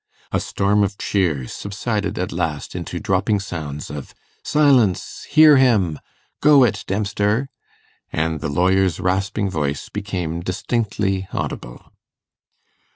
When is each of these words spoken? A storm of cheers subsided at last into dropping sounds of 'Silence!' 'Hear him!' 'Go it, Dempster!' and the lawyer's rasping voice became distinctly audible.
A 0.31 0.39
storm 0.39 0.81
of 0.83 0.97
cheers 0.97 1.53
subsided 1.53 2.17
at 2.17 2.31
last 2.31 2.73
into 2.73 2.99
dropping 2.99 3.39
sounds 3.39 3.91
of 3.91 4.15
'Silence!' 4.43 5.27
'Hear 5.29 5.57
him!' 5.57 5.99
'Go 6.41 6.63
it, 6.63 6.83
Dempster!' 6.87 7.49
and 8.11 8.39
the 8.39 8.49
lawyer's 8.49 8.99
rasping 8.99 9.47
voice 9.51 9.89
became 9.89 10.39
distinctly 10.39 11.27
audible. 11.31 11.93